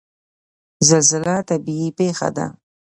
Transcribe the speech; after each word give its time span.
زلزله 0.87 1.35
طبیعي 1.49 1.89
پیښه 1.99 2.27
ده 2.35 2.45